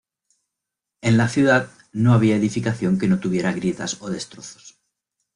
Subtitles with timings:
[1.03, 4.79] En la ciudad, no había edificación que no tuviera grietas o destrozos.